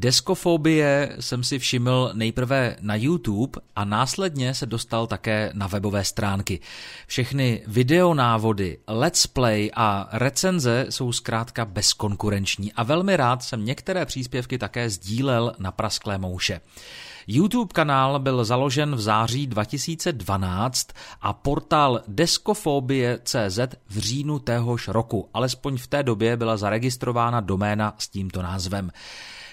Deskofobie 0.00 1.16
jsem 1.20 1.44
si 1.44 1.58
všiml 1.58 2.10
nejprve 2.14 2.76
na 2.80 2.94
YouTube 2.94 3.60
a 3.76 3.84
následně 3.84 4.54
se 4.54 4.66
dostal 4.66 5.06
také 5.06 5.50
na 5.54 5.66
webové 5.66 6.04
stránky. 6.04 6.60
Všechny 7.06 7.62
videonávody, 7.66 8.78
let's 8.88 9.26
play 9.26 9.70
a 9.74 10.08
recenze 10.12 10.86
jsou 10.90 11.12
zkrátka 11.12 11.64
bezkonkurenční 11.64 12.72
a 12.72 12.82
velmi 12.82 13.16
rád 13.16 13.42
jsem 13.42 13.64
některé 13.64 14.06
příspěvky 14.06 14.58
také 14.58 14.90
sdílel 14.90 15.52
na 15.58 15.72
prasklé 15.72 16.18
mouše. 16.18 16.60
YouTube 17.26 17.72
kanál 17.72 18.18
byl 18.18 18.44
založen 18.44 18.96
v 18.96 19.00
září 19.00 19.46
2012 19.46 20.88
a 21.20 21.32
portál 21.32 22.00
Deskofobie.cz 22.08 23.58
v 23.88 23.98
říjnu 23.98 24.38
téhož 24.38 24.88
roku. 24.88 25.28
Alespoň 25.34 25.78
v 25.78 25.86
té 25.86 26.02
době 26.02 26.36
byla 26.36 26.56
zaregistrována 26.56 27.40
doména 27.40 27.94
s 27.98 28.08
tímto 28.08 28.42
názvem. 28.42 28.90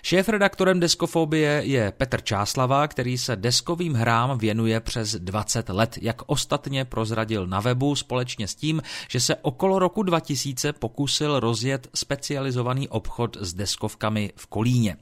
Šéf-redaktorem 0.05 0.79
Deskofobie 0.79 1.61
je 1.65 1.91
Petr 1.91 2.21
Čáslava, 2.21 2.87
který 2.87 3.17
se 3.17 3.35
deskovým 3.35 3.93
hrám 3.93 4.37
věnuje 4.37 4.79
přes 4.79 5.15
20 5.15 5.69
let, 5.69 5.97
jak 6.01 6.21
ostatně 6.25 6.85
prozradil 6.85 7.47
na 7.47 7.59
webu 7.59 7.95
společně 7.95 8.47
s 8.47 8.55
tím, 8.55 8.81
že 9.09 9.19
se 9.19 9.35
okolo 9.35 9.79
roku 9.79 10.03
2000 10.03 10.73
pokusil 10.73 11.39
rozjet 11.39 11.87
specializovaný 11.95 12.89
obchod 12.89 13.37
s 13.39 13.53
deskovkami 13.53 14.31
v 14.35 14.47
Kolíně. 14.47 14.97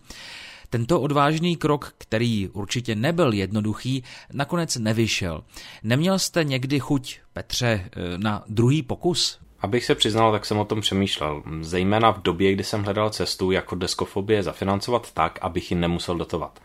Tento 0.69 1.01
odvážný 1.01 1.55
krok, 1.55 1.93
který 1.97 2.47
určitě 2.47 2.95
nebyl 2.95 3.33
jednoduchý, 3.33 4.03
nakonec 4.33 4.75
nevyšel. 4.75 5.43
Neměl 5.83 6.19
jste 6.19 6.43
někdy 6.43 6.79
chuť, 6.79 7.19
Petře, 7.33 7.89
na 8.17 8.43
druhý 8.47 8.83
pokus? 8.83 9.39
Abych 9.61 9.85
se 9.85 9.95
přiznal, 9.95 10.31
tak 10.31 10.45
jsem 10.45 10.57
o 10.57 10.65
tom 10.65 10.81
přemýšlel, 10.81 11.43
zejména 11.61 12.11
v 12.11 12.21
době, 12.21 12.53
kdy 12.53 12.63
jsem 12.63 12.83
hledal 12.83 13.09
cestu, 13.09 13.51
jako 13.51 13.75
deskofobie 13.75 14.43
zafinancovat 14.43 15.11
tak, 15.11 15.39
abych 15.41 15.71
ji 15.71 15.77
nemusel 15.77 16.15
dotovat. 16.15 16.59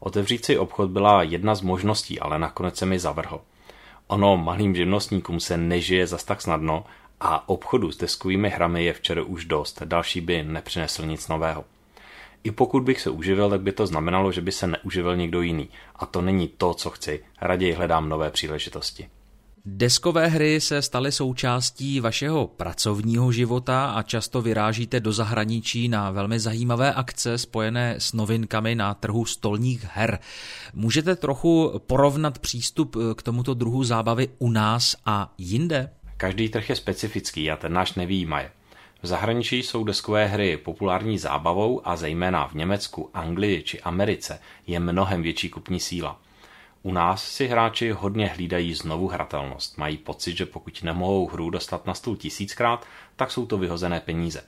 Otevřít 0.00 0.44
si 0.44 0.58
obchod 0.58 0.90
byla 0.90 1.22
jedna 1.22 1.54
z 1.54 1.62
možností, 1.62 2.20
ale 2.20 2.38
nakonec 2.38 2.76
se 2.76 2.86
mi 2.86 2.98
zavrhl. 2.98 3.40
Ono 4.06 4.36
malým 4.36 4.74
živnostníkům 4.74 5.40
se 5.40 5.56
nežije 5.56 6.06
zas 6.06 6.24
tak 6.24 6.42
snadno 6.42 6.84
a 7.20 7.48
obchodu 7.48 7.92
s 7.92 7.96
deskovými 7.96 8.50
hrami 8.50 8.84
je 8.84 8.92
včera 8.92 9.22
už 9.22 9.44
dost, 9.44 9.82
další 9.82 10.20
by 10.20 10.42
nepřinesl 10.42 11.06
nic 11.06 11.28
nového. 11.28 11.64
I 12.44 12.50
pokud 12.50 12.82
bych 12.82 13.00
se 13.00 13.10
uživil, 13.10 13.50
tak 13.50 13.60
by 13.60 13.72
to 13.72 13.86
znamenalo, 13.86 14.32
že 14.32 14.40
by 14.40 14.52
se 14.52 14.66
neuživil 14.66 15.16
někdo 15.16 15.42
jiný. 15.42 15.68
A 15.96 16.06
to 16.06 16.22
není 16.22 16.48
to, 16.48 16.74
co 16.74 16.90
chci. 16.90 17.24
Raději 17.40 17.72
hledám 17.72 18.08
nové 18.08 18.30
příležitosti. 18.30 19.08
Deskové 19.64 20.26
hry 20.26 20.60
se 20.60 20.82
staly 20.82 21.12
součástí 21.12 22.00
vašeho 22.00 22.46
pracovního 22.46 23.32
života 23.32 23.90
a 23.90 24.02
často 24.02 24.42
vyrážíte 24.42 25.00
do 25.00 25.12
zahraničí 25.12 25.88
na 25.88 26.10
velmi 26.10 26.40
zajímavé 26.40 26.94
akce 26.94 27.38
spojené 27.38 27.94
s 27.98 28.12
novinkami 28.12 28.74
na 28.74 28.94
trhu 28.94 29.24
stolních 29.24 29.86
her. 29.92 30.18
Můžete 30.74 31.16
trochu 31.16 31.80
porovnat 31.86 32.38
přístup 32.38 32.96
k 33.16 33.22
tomuto 33.22 33.54
druhu 33.54 33.84
zábavy 33.84 34.28
u 34.38 34.50
nás 34.50 34.96
a 35.06 35.34
jinde? 35.38 35.90
Každý 36.16 36.48
trh 36.48 36.68
je 36.70 36.76
specifický 36.76 37.50
a 37.50 37.56
ten 37.56 37.72
náš 37.72 37.94
nevýjímaje. 37.94 38.50
V 39.02 39.06
zahraničí 39.06 39.62
jsou 39.62 39.84
deskové 39.84 40.26
hry 40.26 40.56
populární 40.56 41.18
zábavou 41.18 41.88
a 41.88 41.96
zejména 41.96 42.48
v 42.48 42.54
Německu, 42.54 43.10
Anglii 43.14 43.62
či 43.62 43.80
Americe 43.80 44.38
je 44.66 44.80
mnohem 44.80 45.22
větší 45.22 45.48
kupní 45.48 45.80
síla. 45.80 46.20
U 46.82 46.92
nás 46.92 47.24
si 47.24 47.46
hráči 47.46 47.90
hodně 47.90 48.26
hlídají 48.26 48.74
znovu 48.74 49.08
hratelnost. 49.08 49.78
Mají 49.78 49.96
pocit, 49.96 50.36
že 50.36 50.46
pokud 50.46 50.82
nemohou 50.82 51.26
hru 51.26 51.50
dostat 51.50 51.86
na 51.86 51.94
stůl 51.94 52.16
tisíckrát, 52.16 52.86
tak 53.16 53.30
jsou 53.30 53.46
to 53.46 53.58
vyhozené 53.58 54.00
peníze. 54.00 54.42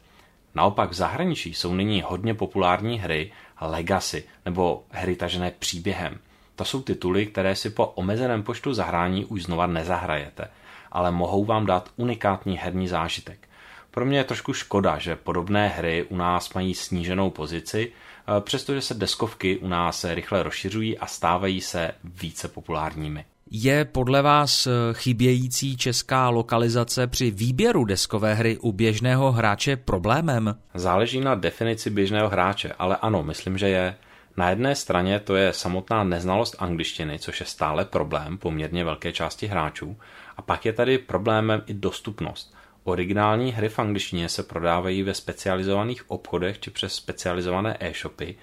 Naopak 0.54 0.90
v 0.90 0.94
zahraničí 0.94 1.54
jsou 1.54 1.74
nyní 1.74 2.02
hodně 2.02 2.34
populární 2.34 2.98
hry 2.98 3.32
Legacy 3.60 4.24
nebo 4.44 4.84
hry 4.90 5.16
tažené 5.16 5.50
příběhem. 5.50 6.18
To 6.56 6.64
jsou 6.64 6.82
tituly, 6.82 7.26
které 7.26 7.56
si 7.56 7.70
po 7.70 7.86
omezeném 7.86 8.42
počtu 8.42 8.74
zahrání 8.74 9.24
už 9.24 9.42
znova 9.42 9.66
nezahrajete, 9.66 10.48
ale 10.92 11.10
mohou 11.10 11.44
vám 11.44 11.66
dát 11.66 11.90
unikátní 11.96 12.58
herní 12.58 12.88
zážitek. 12.88 13.48
Pro 13.94 14.04
mě 14.04 14.18
je 14.18 14.24
trošku 14.24 14.52
škoda, 14.52 14.98
že 14.98 15.16
podobné 15.16 15.68
hry 15.68 16.06
u 16.08 16.16
nás 16.16 16.54
mají 16.54 16.74
sníženou 16.74 17.30
pozici, 17.30 17.92
eh, 17.92 18.40
přestože 18.40 18.80
se 18.80 18.94
deskovky 18.94 19.58
u 19.58 19.68
nás 19.68 20.04
rychle 20.04 20.42
rozšiřují 20.42 20.98
a 20.98 21.06
stávají 21.06 21.60
se 21.60 21.90
více 22.04 22.48
populárními. 22.48 23.24
Je 23.50 23.84
podle 23.84 24.22
vás 24.22 24.66
eh, 24.66 24.70
chybějící 24.92 25.76
česká 25.76 26.28
lokalizace 26.28 27.06
při 27.06 27.30
výběru 27.30 27.84
deskové 27.84 28.34
hry 28.34 28.58
u 28.58 28.72
běžného 28.72 29.32
hráče 29.32 29.76
problémem? 29.76 30.54
Záleží 30.74 31.20
na 31.20 31.34
definici 31.34 31.90
běžného 31.90 32.28
hráče, 32.28 32.72
ale 32.78 32.96
ano, 32.96 33.22
myslím, 33.22 33.58
že 33.58 33.68
je. 33.68 33.94
Na 34.36 34.50
jedné 34.50 34.74
straně 34.74 35.20
to 35.20 35.36
je 35.36 35.52
samotná 35.52 36.04
neznalost 36.04 36.56
angličtiny, 36.58 37.18
což 37.18 37.40
je 37.40 37.46
stále 37.46 37.84
problém 37.84 38.38
poměrně 38.38 38.84
velké 38.84 39.12
části 39.12 39.46
hráčů, 39.46 39.96
a 40.36 40.42
pak 40.42 40.64
je 40.64 40.72
tady 40.72 40.98
problémem 40.98 41.62
i 41.66 41.74
dostupnost. 41.74 42.54
Originální 42.84 43.52
hry 43.52 43.68
v 43.68 43.78
angličtině 43.78 44.28
se 44.28 44.42
prodávají 44.42 45.02
ve 45.02 45.14
specializovaných 45.14 46.10
obchodech 46.10 46.60
či 46.60 46.70
přes 46.70 46.94
specializované 46.94 47.76
e-shopy, 47.80 48.36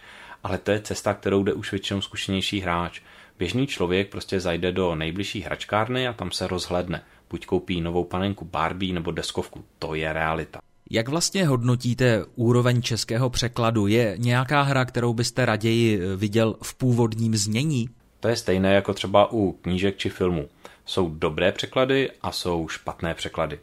ale 0.44 0.57
to 0.57 0.72
je 0.72 0.81
cesta, 0.81 1.13
kterou 1.13 1.44
jde 1.44 1.53
už 1.53 1.72
většinou 1.72 2.01
zkušenější 2.01 2.59
hráč. 2.59 3.01
Běžný 3.39 3.67
člověk 3.67 4.09
prostě 4.09 4.39
zajde 4.39 4.72
do 4.72 4.95
nejbližší 4.95 5.41
hračkárny 5.41 6.07
a 6.07 6.13
tam 6.13 6.31
se 6.31 6.47
rozhledne. 6.47 7.03
Buď 7.29 7.45
koupí 7.45 7.81
novou 7.81 8.03
panenku 8.03 8.45
Barbie 8.45 8.94
nebo 8.94 9.11
deskovku. 9.11 9.66
To 9.79 9.95
je 9.95 10.13
realita. 10.13 10.59
Jak 10.89 11.07
vlastně 11.07 11.47
hodnotíte 11.47 12.25
úroveň 12.35 12.81
českého 12.81 13.29
překladu? 13.29 13.88
Je 13.88 14.16
nějaká 14.17 14.61
hra, 14.61 14.85
kterou 14.85 15.13
byste 15.13 15.45
raději 15.45 16.01
viděl 16.16 16.56
v 16.63 16.75
původním 16.75 17.35
znění? 17.35 17.89
To 18.19 18.27
je 18.27 18.35
stejné 18.35 18.73
jako 18.73 18.94
třeba 18.94 19.31
u 19.31 19.51
knížek 19.51 19.97
či 19.97 20.09
filmů. 20.09 20.50
Jsou 20.85 21.09
dobré 21.09 21.51
překlady 21.51 22.11
a 22.21 22.31
jsou 22.31 22.67
špatné 22.67 23.13
překlady. 23.13 23.59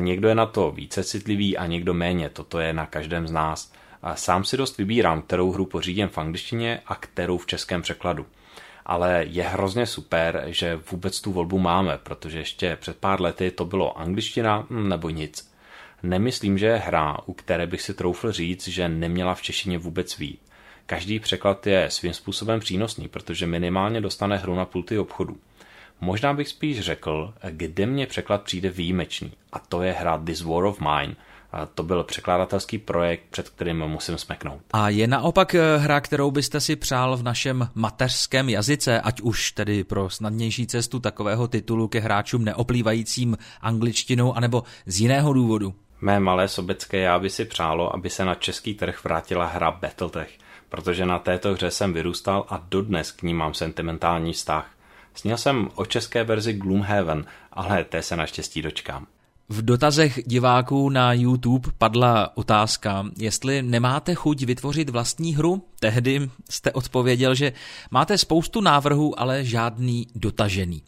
Někdo 0.00 0.28
je 0.28 0.34
na 0.34 0.46
to 0.46 0.70
více 0.70 1.04
citlivý 1.04 1.56
a 1.56 1.66
někdo 1.66 1.94
méně, 1.94 2.28
toto 2.28 2.60
je 2.60 2.72
na 2.72 2.86
každém 2.86 3.28
z 3.28 3.32
nás. 3.32 3.72
A 4.02 4.16
sám 4.16 4.44
si 4.44 4.56
dost 4.56 4.78
vybírám, 4.78 5.22
kterou 5.22 5.52
hru 5.52 5.66
pořídím 5.66 6.08
v 6.08 6.18
angličtině 6.18 6.80
a 6.86 6.94
kterou 6.94 7.38
v 7.38 7.46
českém 7.46 7.82
překladu. 7.82 8.26
Ale 8.86 9.24
je 9.28 9.42
hrozně 9.42 9.86
super, 9.86 10.44
že 10.46 10.80
vůbec 10.90 11.20
tu 11.20 11.32
volbu 11.32 11.58
máme, 11.58 11.98
protože 12.02 12.38
ještě 12.38 12.76
před 12.76 12.96
pár 12.96 13.20
lety 13.20 13.50
to 13.50 13.64
bylo 13.64 13.98
angličtina 13.98 14.66
hm, 14.70 14.88
nebo 14.88 15.10
nic. 15.10 15.54
Nemyslím, 16.02 16.58
že 16.58 16.66
je 16.66 16.76
hra, 16.76 17.16
u 17.26 17.32
které 17.32 17.66
bych 17.66 17.82
si 17.82 17.94
troufl 17.94 18.32
říct, 18.32 18.68
že 18.68 18.88
neměla 18.88 19.34
v 19.34 19.42
češtině 19.42 19.78
vůbec 19.78 20.18
vít. 20.18 20.40
Každý 20.86 21.20
překlad 21.20 21.66
je 21.66 21.90
svým 21.90 22.12
způsobem 22.12 22.60
přínosný, 22.60 23.08
protože 23.08 23.46
minimálně 23.46 24.00
dostane 24.00 24.36
hru 24.36 24.54
na 24.54 24.64
pulty 24.64 24.98
obchodu. 24.98 25.36
Možná 26.00 26.34
bych 26.34 26.48
spíš 26.48 26.80
řekl, 26.80 27.34
kde 27.50 27.86
mě 27.86 28.06
překlad 28.06 28.42
přijde 28.42 28.70
výjimečný. 28.70 29.32
A 29.52 29.58
to 29.58 29.82
je 29.82 29.92
hra 29.92 30.18
This 30.18 30.42
War 30.42 30.64
of 30.64 30.80
Mine. 30.80 31.16
A 31.52 31.66
to 31.66 31.82
byl 31.82 32.04
překladatelský 32.04 32.78
projekt, 32.78 33.22
před 33.30 33.48
kterým 33.48 33.76
musím 33.76 34.18
smeknout. 34.18 34.60
A 34.72 34.88
je 34.88 35.06
naopak 35.06 35.54
eh, 35.54 35.76
hra, 35.78 36.00
kterou 36.00 36.30
byste 36.30 36.60
si 36.60 36.76
přál 36.76 37.16
v 37.16 37.22
našem 37.22 37.68
mateřském 37.74 38.48
jazyce, 38.48 39.00
ať 39.00 39.20
už 39.20 39.52
tedy 39.52 39.84
pro 39.84 40.10
snadnější 40.10 40.66
cestu 40.66 41.00
takového 41.00 41.48
titulu 41.48 41.88
ke 41.88 42.00
hráčům 42.00 42.44
neoplývajícím 42.44 43.38
angličtinou, 43.60 44.34
anebo 44.34 44.62
z 44.86 45.00
jiného 45.00 45.32
důvodu? 45.32 45.74
Mé 46.00 46.20
malé 46.20 46.48
sobecké 46.48 46.98
já 46.98 47.18
by 47.18 47.30
si 47.30 47.44
přálo, 47.44 47.94
aby 47.94 48.10
se 48.10 48.24
na 48.24 48.34
český 48.34 48.74
trh 48.74 49.04
vrátila 49.04 49.46
hra 49.46 49.70
Battletech, 49.70 50.30
protože 50.68 51.06
na 51.06 51.18
této 51.18 51.52
hře 51.52 51.70
jsem 51.70 51.92
vyrůstal 51.92 52.46
a 52.48 52.62
dodnes 52.68 53.12
k 53.12 53.22
ní 53.22 53.34
mám 53.34 53.54
sentimentální 53.54 54.32
vztah. 54.32 54.73
Sněl 55.14 55.36
jsem 55.36 55.70
o 55.74 55.84
české 55.84 56.24
verzi 56.24 56.52
Gloomhaven, 56.52 57.26
ale 57.52 57.84
té 57.84 58.02
se 58.02 58.16
naštěstí 58.16 58.62
dočkám. 58.62 59.06
V 59.48 59.62
dotazech 59.62 60.20
diváků 60.26 60.88
na 60.88 61.12
YouTube 61.12 61.70
padla 61.78 62.36
otázka, 62.36 63.06
jestli 63.18 63.62
nemáte 63.62 64.14
chuť 64.14 64.42
vytvořit 64.42 64.90
vlastní 64.90 65.34
hru. 65.34 65.62
Tehdy 65.80 66.30
jste 66.50 66.72
odpověděl, 66.72 67.34
že 67.34 67.52
máte 67.90 68.18
spoustu 68.18 68.60
návrhů, 68.60 69.20
ale 69.20 69.44
žádný 69.44 70.06
dotažený. 70.14 70.82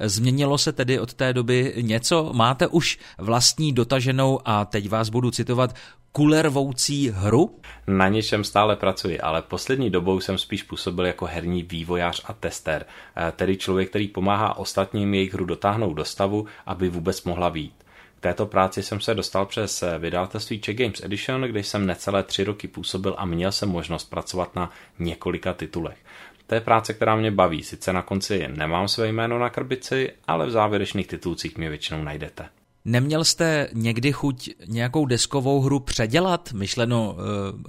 Změnilo 0.00 0.58
se 0.58 0.72
tedy 0.72 1.00
od 1.00 1.14
té 1.14 1.32
doby 1.32 1.74
něco? 1.80 2.30
Máte 2.32 2.66
už 2.66 2.98
vlastní 3.18 3.72
dotaženou 3.72 4.40
a 4.44 4.64
teď 4.64 4.88
vás 4.88 5.08
budu 5.08 5.30
citovat 5.30 5.74
kulervoucí 6.12 7.10
hru? 7.10 7.58
Na 7.86 8.08
něčem 8.08 8.44
stále 8.44 8.76
pracuji, 8.76 9.20
ale 9.20 9.42
poslední 9.42 9.90
dobou 9.90 10.20
jsem 10.20 10.38
spíš 10.38 10.62
působil 10.62 11.06
jako 11.06 11.26
herní 11.26 11.62
vývojář 11.62 12.22
a 12.24 12.32
tester, 12.32 12.86
eh, 13.16 13.32
tedy 13.36 13.56
člověk, 13.56 13.90
který 13.90 14.08
pomáhá 14.08 14.56
ostatním 14.56 15.14
jejich 15.14 15.34
hru 15.34 15.44
dotáhnout 15.44 15.94
do 15.94 16.04
stavu, 16.04 16.46
aby 16.66 16.88
vůbec 16.88 17.24
mohla 17.24 17.50
být. 17.50 17.72
K 18.18 18.20
této 18.20 18.46
práci 18.46 18.82
jsem 18.82 19.00
se 19.00 19.14
dostal 19.14 19.46
přes 19.46 19.82
eh, 19.82 19.98
vydavatelství 19.98 20.60
Czech 20.60 20.76
Games 20.76 21.02
Edition, 21.02 21.42
kde 21.42 21.60
jsem 21.60 21.86
necelé 21.86 22.22
tři 22.22 22.44
roky 22.44 22.68
působil 22.68 23.14
a 23.18 23.24
měl 23.24 23.52
jsem 23.52 23.68
možnost 23.68 24.10
pracovat 24.10 24.56
na 24.56 24.70
několika 24.98 25.52
titulech. 25.52 25.98
To 26.46 26.54
je 26.54 26.60
práce, 26.60 26.94
která 26.94 27.16
mě 27.16 27.30
baví. 27.30 27.62
Sice 27.62 27.92
na 27.92 28.02
konci 28.02 28.48
nemám 28.48 28.88
své 28.88 29.08
jméno 29.08 29.38
na 29.38 29.50
krbici, 29.50 30.12
ale 30.26 30.46
v 30.46 30.50
závěrečných 30.50 31.06
titulcích 31.06 31.58
mě 31.58 31.68
většinou 31.68 32.02
najdete. 32.02 32.46
Neměl 32.84 33.24
jste 33.24 33.68
někdy 33.72 34.12
chuť 34.12 34.50
nějakou 34.66 35.06
deskovou 35.06 35.60
hru 35.60 35.80
předělat, 35.80 36.52
myšleno 36.52 37.16
e, 37.18 37.22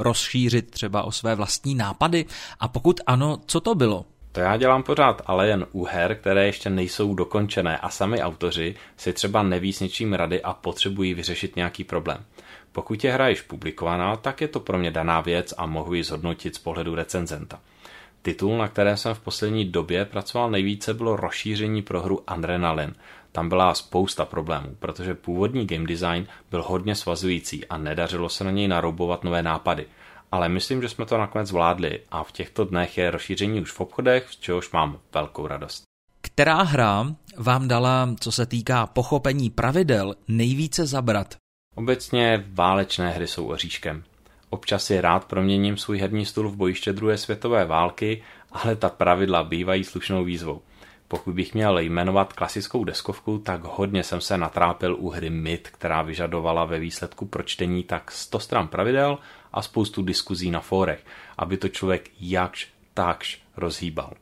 rozšířit 0.04 0.72
třeba 0.72 1.04
o 1.04 1.12
své 1.12 1.36
vlastní 1.36 1.76
nápady? 1.76 2.26
A 2.60 2.68
pokud 2.68 3.02
ano, 3.08 3.38
co 3.46 3.60
to 3.60 3.76
bylo? 3.76 4.06
To 4.32 4.40
já 4.40 4.58
dělám 4.58 4.84
pořád, 4.84 5.22
ale 5.26 5.48
jen 5.48 5.66
u 5.72 5.86
her, 5.86 6.16
které 6.16 6.46
ještě 6.46 6.70
nejsou 6.70 7.16
dokončené 7.16 7.78
a 7.78 7.90
sami 7.90 8.24
autoři 8.24 8.76
si 8.98 9.14
třeba 9.14 9.44
neví 9.44 9.74
s 9.74 9.80
něčím 9.80 10.14
rady 10.14 10.42
a 10.42 10.54
potřebují 10.54 11.14
vyřešit 11.14 11.56
nějaký 11.56 11.84
problém. 11.84 12.26
Pokud 12.72 13.04
je 13.04 13.12
hra 13.12 13.28
již 13.28 13.42
publikovaná, 13.42 14.16
tak 14.16 14.42
je 14.42 14.48
to 14.48 14.60
pro 14.60 14.78
mě 14.78 14.92
daná 14.92 15.22
věc 15.22 15.54
a 15.58 15.66
mohu 15.66 15.94
ji 15.94 16.04
zhodnotit 16.04 16.56
z 16.56 16.60
pohledu 16.60 16.96
recenzenta. 16.96 17.60
Titul, 18.22 18.58
na 18.58 18.68
které 18.68 18.98
jsem 18.98 19.14
v 19.14 19.20
poslední 19.20 19.66
době 19.66 20.06
pracoval 20.06 20.52
nejvíce, 20.52 20.94
bylo 20.94 21.16
rozšíření 21.16 21.82
pro 21.82 22.02
hru 22.02 22.24
Adrenaline. 22.28 22.94
Tam 23.32 23.50
byla 23.50 23.74
spousta 23.74 24.26
problémů, 24.26 24.76
protože 24.80 25.14
původní 25.14 25.68
game 25.68 25.88
design 25.88 26.28
byl 26.52 26.64
hodně 26.64 26.96
svazující 26.96 27.68
a 27.68 27.78
nedařilo 27.78 28.30
se 28.30 28.44
na 28.44 28.52
něj 28.52 28.68
naroubovat 28.68 29.24
nové 29.24 29.44
nápady. 29.44 29.86
Ale 30.32 30.50
myslím, 30.50 30.82
že 30.82 30.90
jsme 30.90 31.06
to 31.06 31.18
nakonec 31.18 31.48
zvládli 31.48 32.00
a 32.12 32.24
v 32.24 32.32
těchto 32.32 32.66
dnech 32.66 32.98
je 32.98 33.12
rozšíření 33.12 33.62
už 33.62 33.72
v 33.72 33.80
obchodech, 33.80 34.28
z 34.30 34.38
čehož 34.38 34.72
mám 34.72 35.00
velkou 35.14 35.48
radost. 35.48 35.84
Která 36.22 36.62
hra 36.62 37.16
vám 37.38 37.68
dala, 37.68 38.16
co 38.20 38.32
se 38.32 38.46
týká 38.46 38.88
pochopení 38.88 39.50
pravidel, 39.50 40.16
nejvíce 40.28 40.86
zabrat? 40.86 41.36
Obecně 41.76 42.46
válečné 42.48 43.10
hry 43.10 43.28
jsou 43.28 43.48
oříškem. 43.48 44.04
Občas 44.50 44.84
si 44.84 45.02
rád 45.02 45.26
proměním 45.26 45.78
svůj 45.78 46.00
herní 46.00 46.26
stůl 46.26 46.50
v 46.50 46.56
bojiště 46.56 46.94
druhé 46.94 47.18
světové 47.18 47.66
války, 47.66 48.24
ale 48.52 48.76
ta 48.76 48.90
pravidla 48.90 49.44
bývají 49.44 49.84
slušnou 49.84 50.24
výzvou. 50.24 50.62
Pokud 51.12 51.34
bych 51.34 51.54
měl 51.54 51.80
jmenovat 51.80 52.34
klasickou 52.34 52.84
deskovku, 52.84 53.40
tak 53.40 53.62
hodně 53.64 54.04
jsem 54.04 54.22
se 54.22 54.38
natrápil 54.38 54.96
u 55.00 55.10
hry 55.10 55.30
Myth, 55.30 55.70
která 55.70 56.02
vyžadovala 56.02 56.66
ve 56.66 56.80
výsledku 56.80 57.26
pročtení 57.26 57.84
tak 57.84 58.12
100 58.12 58.40
stran 58.40 58.68
pravidel 58.68 59.18
a 59.54 59.62
spoustu 59.62 60.02
diskuzí 60.02 60.52
na 60.52 60.60
fórech, 60.60 61.06
aby 61.38 61.58
to 61.58 61.70
člověk 61.70 62.10
jakž 62.20 62.70
takž 62.94 63.42
rozhýbal. 63.58 64.14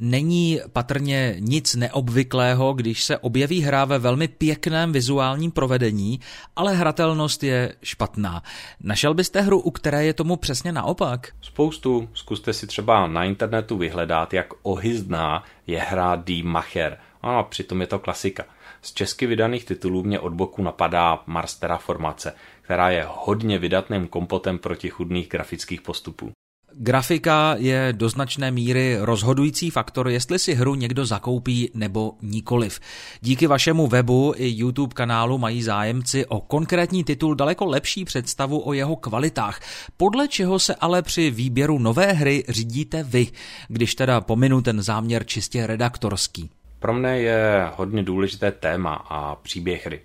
Není 0.00 0.60
patrně 0.72 1.36
nic 1.38 1.74
neobvyklého, 1.74 2.74
když 2.74 3.02
se 3.04 3.18
objeví 3.18 3.60
hra 3.60 3.84
ve 3.84 3.98
velmi 3.98 4.28
pěkném 4.28 4.92
vizuálním 4.92 5.50
provedení, 5.50 6.20
ale 6.56 6.74
hratelnost 6.74 7.44
je 7.44 7.74
špatná. 7.82 8.42
Našel 8.80 9.14
byste 9.14 9.40
hru, 9.40 9.60
u 9.60 9.70
které 9.70 10.04
je 10.04 10.14
tomu 10.14 10.36
přesně 10.36 10.72
naopak? 10.72 11.28
Spoustu. 11.40 12.08
Zkuste 12.14 12.52
si 12.52 12.66
třeba 12.66 13.06
na 13.06 13.24
internetu 13.24 13.76
vyhledat, 13.76 14.34
jak 14.34 14.46
ohyzdná 14.62 15.44
je 15.66 15.78
hra 15.80 16.16
D. 16.16 16.42
Macher. 16.42 16.98
A 17.22 17.42
přitom 17.42 17.80
je 17.80 17.86
to 17.86 17.98
klasika. 17.98 18.44
Z 18.82 18.92
česky 18.92 19.26
vydaných 19.26 19.64
titulů 19.64 20.02
mě 20.02 20.20
od 20.20 20.32
boku 20.32 20.62
napadá 20.62 21.22
Mars 21.26 21.54
Terraformace, 21.54 22.34
která 22.62 22.90
je 22.90 23.06
hodně 23.08 23.58
vydatným 23.58 24.06
kompotem 24.06 24.58
protichudných 24.58 25.28
grafických 25.28 25.82
postupů. 25.82 26.32
Grafika 26.80 27.54
je 27.58 27.92
do 27.92 28.08
značné 28.08 28.50
míry 28.50 28.96
rozhodující 29.00 29.70
faktor, 29.70 30.08
jestli 30.08 30.38
si 30.38 30.54
hru 30.54 30.74
někdo 30.74 31.06
zakoupí 31.06 31.70
nebo 31.74 32.12
nikoliv. 32.22 32.80
Díky 33.20 33.46
vašemu 33.46 33.86
webu 33.86 34.34
i 34.36 34.48
YouTube 34.56 34.94
kanálu 34.94 35.38
mají 35.38 35.62
zájemci 35.62 36.26
o 36.26 36.40
konkrétní 36.40 37.04
titul 37.04 37.34
daleko 37.34 37.66
lepší 37.66 38.04
představu 38.04 38.68
o 38.68 38.72
jeho 38.72 38.96
kvalitách, 38.96 39.60
podle 39.96 40.28
čeho 40.28 40.58
se 40.58 40.74
ale 40.74 41.02
při 41.02 41.30
výběru 41.30 41.78
nové 41.78 42.12
hry 42.12 42.44
řídíte 42.48 43.02
vy, 43.02 43.26
když 43.68 43.94
teda 43.94 44.20
pominu 44.20 44.62
ten 44.62 44.82
záměr 44.82 45.24
čistě 45.26 45.66
redaktorský. 45.66 46.50
Pro 46.78 46.94
mne 46.94 47.18
je 47.18 47.70
hodně 47.76 48.02
důležité 48.02 48.52
téma 48.52 48.94
a 48.94 49.34
příběh 49.34 49.86
hry. 49.86 50.00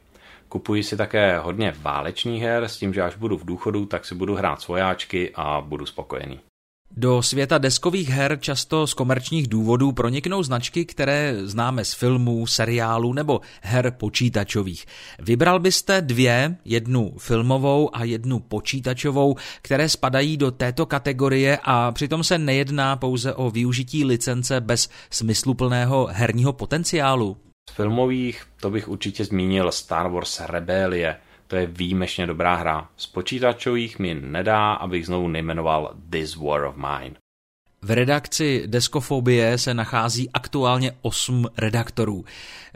Kupuji 0.49 0.83
si 0.83 0.97
také 0.97 1.39
hodně 1.39 1.73
válečných 1.81 2.41
her 2.41 2.63
s 2.63 2.77
tím, 2.77 2.93
že 2.93 3.01
až 3.01 3.15
budu 3.15 3.37
v 3.37 3.45
důchodu, 3.45 3.85
tak 3.85 4.05
si 4.05 4.15
budu 4.15 4.35
hrát 4.35 4.61
svojáčky 4.61 5.31
a 5.35 5.61
budu 5.61 5.85
spokojený. 5.85 6.39
Do 6.97 7.21
světa 7.21 7.57
deskových 7.57 8.09
her 8.09 8.37
často 8.41 8.87
z 8.87 8.93
komerčních 8.93 9.47
důvodů 9.47 9.91
proniknou 9.91 10.43
značky, 10.43 10.85
které 10.85 11.35
známe 11.43 11.85
z 11.85 11.93
filmů, 11.93 12.47
seriálů 12.47 13.13
nebo 13.13 13.41
her 13.61 13.91
počítačových. 13.91 14.85
Vybral 15.19 15.59
byste 15.59 16.01
dvě, 16.01 16.55
jednu 16.65 17.13
filmovou 17.17 17.89
a 17.93 18.03
jednu 18.03 18.39
počítačovou, 18.39 19.35
které 19.61 19.89
spadají 19.89 20.37
do 20.37 20.51
této 20.51 20.85
kategorie 20.85 21.59
a 21.63 21.91
přitom 21.91 22.23
se 22.23 22.37
nejedná 22.37 22.95
pouze 22.95 23.33
o 23.33 23.51
využití 23.51 24.05
licence 24.05 24.61
bez 24.61 24.89
smysluplného 25.09 26.09
herního 26.11 26.53
potenciálu. 26.53 27.37
Z 27.69 27.75
filmových 27.75 28.43
to 28.61 28.69
bych 28.69 28.87
určitě 28.87 29.25
zmínil 29.25 29.71
Star 29.71 30.11
Wars 30.11 30.41
Rebelie, 30.47 31.15
to 31.47 31.55
je 31.55 31.65
výjimečně 31.65 32.27
dobrá 32.27 32.55
hra. 32.55 32.89
Z 32.97 33.07
počítačových 33.07 33.99
mi 33.99 34.13
nedá, 34.13 34.73
abych 34.73 35.05
znovu 35.05 35.27
nejmenoval 35.27 35.93
This 36.09 36.35
War 36.35 36.63
of 36.63 36.75
Mine. 36.75 37.15
V 37.81 37.91
redakci 37.91 38.63
Deskofobie 38.65 39.57
se 39.57 39.73
nachází 39.73 40.29
aktuálně 40.33 40.91
8 41.01 41.47
redaktorů. 41.57 42.25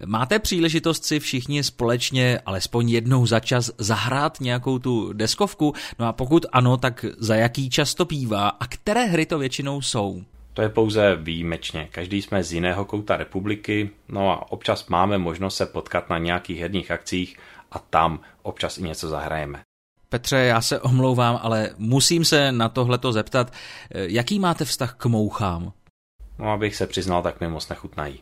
Máte 0.05 0.39
příležitost 0.39 1.05
si 1.05 1.19
všichni 1.19 1.63
společně 1.63 2.39
alespoň 2.45 2.89
jednou 2.89 3.25
za 3.25 3.39
čas 3.39 3.71
zahrát 3.77 4.41
nějakou 4.41 4.79
tu 4.79 5.13
deskovku? 5.13 5.73
No 5.99 6.05
a 6.07 6.13
pokud 6.13 6.45
ano, 6.51 6.77
tak 6.77 7.05
za 7.17 7.35
jaký 7.35 7.69
čas 7.69 7.93
to 7.93 8.05
bývá 8.05 8.49
a 8.49 8.67
které 8.67 9.05
hry 9.05 9.25
to 9.25 9.39
většinou 9.39 9.81
jsou? 9.81 10.23
To 10.53 10.61
je 10.61 10.69
pouze 10.69 11.15
výjimečně. 11.15 11.87
Každý 11.91 12.21
jsme 12.21 12.43
z 12.43 12.53
jiného 12.53 12.85
kouta 12.85 13.17
republiky, 13.17 13.89
no 14.09 14.31
a 14.31 14.51
občas 14.51 14.87
máme 14.87 15.17
možnost 15.17 15.55
se 15.55 15.65
potkat 15.65 16.09
na 16.09 16.17
nějakých 16.17 16.59
herních 16.59 16.91
akcích 16.91 17.37
a 17.71 17.79
tam 17.79 18.19
občas 18.41 18.77
i 18.77 18.83
něco 18.83 19.07
zahrajeme. 19.07 19.61
Petře, 20.09 20.37
já 20.37 20.61
se 20.61 20.79
omlouvám, 20.79 21.39
ale 21.41 21.69
musím 21.77 22.25
se 22.25 22.51
na 22.51 22.69
tohleto 22.69 23.11
zeptat. 23.11 23.53
Jaký 23.91 24.39
máte 24.39 24.65
vztah 24.65 24.95
k 24.95 25.05
mouchám? 25.05 25.71
No, 26.39 26.51
abych 26.51 26.75
se 26.75 26.87
přiznal, 26.87 27.21
tak 27.21 27.41
mi 27.41 27.47
moc 27.47 27.69
nechutnají. 27.69 28.19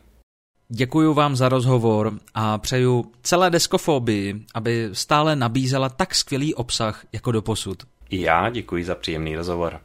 Děkuji 0.70 1.14
vám 1.14 1.36
za 1.36 1.50
rozhovor 1.50 2.14
a 2.34 2.58
přeju 2.58 3.12
celé 3.22 3.50
deskofobii, 3.50 4.46
aby 4.54 4.90
stále 4.94 5.36
nabízela 5.36 5.90
tak 5.90 6.16
skvělý 6.16 6.56
obsah 6.56 7.06
jako 7.14 7.32
doposud. 7.32 7.84
I 8.10 8.22
já 8.22 8.50
děkuji 8.50 8.86
za 8.86 8.96
příjemný 8.96 9.36
rozhovor. 9.36 9.80